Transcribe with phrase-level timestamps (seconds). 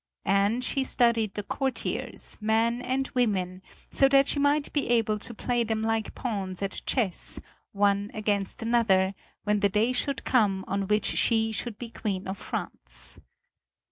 [0.25, 3.61] And she studied the courtiers, men and women,
[3.91, 7.39] so that she might be able to play them like pawns at chess,
[7.71, 12.39] one against another, when the day should come on which she should be Queen of
[12.39, 13.19] France.